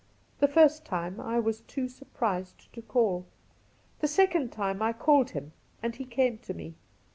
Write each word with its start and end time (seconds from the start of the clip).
The 0.39 0.47
first 0.47 0.83
time 0.83 1.19
I 1.19 1.39
was 1.39 1.61
too 1.61 1.87
surprised 1.87 2.73
to 2.73 2.81
call. 2.81 3.27
The 3.99 4.07
second 4.07 4.51
time 4.51 4.81
I 4.81 4.93
called 4.93 5.29
him 5.29 5.53
and 5.83 5.95
he 5.95 6.05
came 6.05 6.39
to 6.39 6.55
me. 6.55 6.73